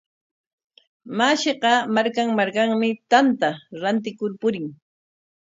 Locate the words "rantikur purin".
3.81-4.65